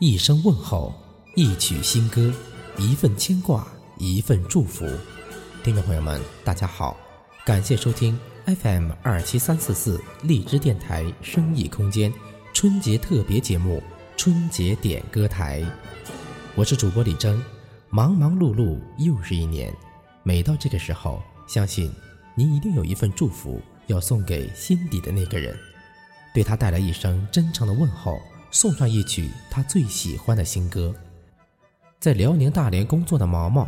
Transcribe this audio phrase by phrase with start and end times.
[0.00, 0.92] 一声问候，
[1.36, 2.32] 一曲新歌，
[2.76, 3.64] 一份牵挂，
[3.96, 4.84] 一份祝福。
[5.62, 6.96] 听众朋友们，大家好，
[7.46, 12.12] 感谢收听 FM 二七三四四荔枝电台生意空间
[12.52, 13.80] 春节特别节目
[14.18, 15.60] 《春节点歌台》，
[16.56, 17.40] 我是主播李征。
[17.88, 19.72] 忙忙碌碌又是一年，
[20.24, 21.88] 每到这个时候，相信
[22.34, 25.56] 您一定有一份祝福要送给心底的那个人，
[26.34, 28.20] 对他带来一声真诚的问候，
[28.54, 30.94] 送上一曲他最喜欢的新歌。
[31.98, 33.66] 在辽宁大连工作的毛毛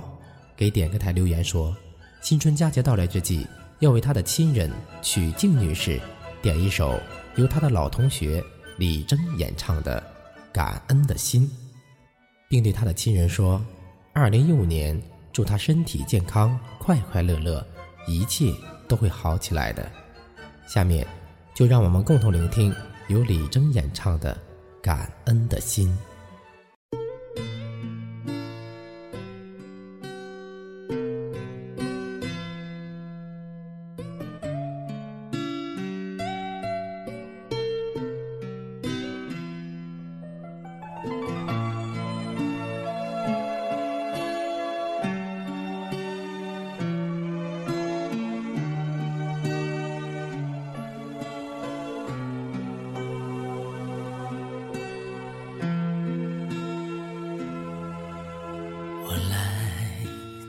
[0.57, 1.77] 给点歌台留言说
[2.23, 3.45] ：“新春佳节到来之际，
[3.81, 4.71] 要为他的亲人
[5.03, 6.01] 曲静女士
[6.41, 7.01] 点一首
[7.35, 8.43] 由他的老同学
[8.79, 10.01] 李征演唱的
[10.53, 11.43] 《感恩的心》，
[12.49, 13.61] 并对他的亲人说。”
[14.15, 17.67] 二零一五年，祝他身体健康，快快乐乐，
[18.07, 18.55] 一切
[18.87, 19.91] 都会好起来的。
[20.65, 21.05] 下面，
[21.55, 22.73] 就让我们共同聆听
[23.09, 24.33] 由李征演唱的
[24.87, 25.89] 《感恩的心》。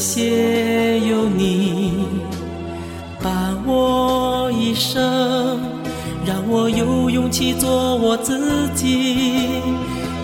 [0.00, 0.98] 谢。
[1.10, 2.06] 有你
[3.22, 5.60] 伴我一生，
[6.26, 9.48] 让我有勇气做我自己。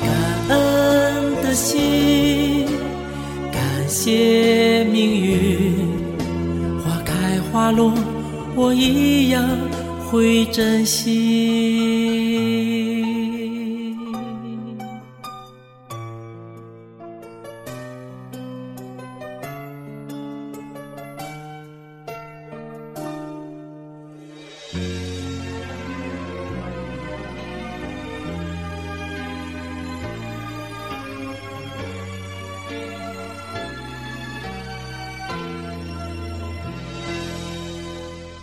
[0.00, 2.66] 感恩的心，
[3.52, 5.88] 感谢命运，
[6.84, 7.92] 花开花落，
[8.54, 9.44] 我一样
[10.08, 12.05] 会珍惜。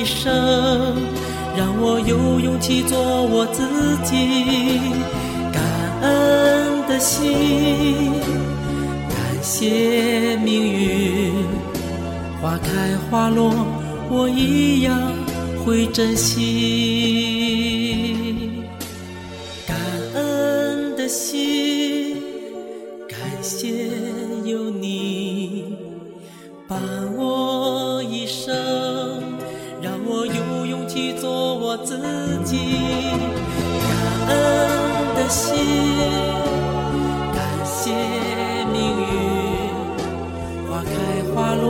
[0.00, 0.32] 一生，
[1.54, 3.62] 让我有勇气做我自
[4.02, 4.80] 己。
[5.52, 5.62] 感
[6.00, 8.10] 恩的心，
[9.10, 11.44] 感谢命运，
[12.40, 13.52] 花开花落，
[14.08, 15.12] 我一样
[15.66, 16.38] 会珍惜。
[19.66, 19.76] 感
[20.14, 22.16] 恩的心，
[23.06, 23.68] 感谢
[24.46, 25.76] 有你。
[26.66, 26.80] 伴
[27.18, 27.49] 我
[31.72, 31.96] 我自
[32.44, 32.56] 己。
[33.86, 33.90] 感
[34.26, 34.30] 恩
[35.14, 35.54] 的心，
[37.32, 37.94] 感谢
[38.72, 39.06] 命运。
[40.68, 40.90] 花开
[41.32, 41.64] 花落，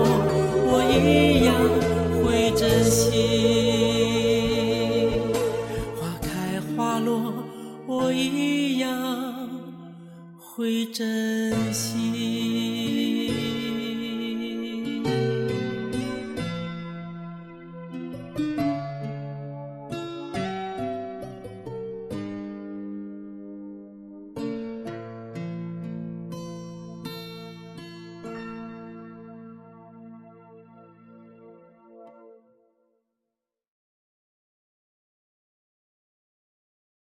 [0.73, 1.53] 我一样
[2.25, 3.60] 会珍惜。